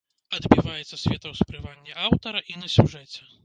Адбіваецца 0.37 0.99
светаўспрыманне 1.03 1.97
аўтара 2.07 2.45
і 2.53 2.61
на 2.63 2.75
сюжэце. 2.81 3.33